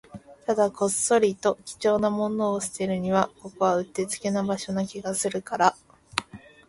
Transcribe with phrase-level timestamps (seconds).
[0.47, 5.75] ただ、こっそりと貴重なものを捨てるには、ここはうってつけな場所な気がするから